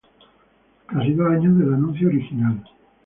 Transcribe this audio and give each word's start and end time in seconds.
Casi 0.87 1.13
dos 1.13 1.31
años 1.31 1.59
del 1.59 1.75
anuncio 1.75 2.07
original. 2.07 2.63